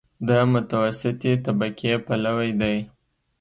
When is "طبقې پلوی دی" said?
1.45-2.77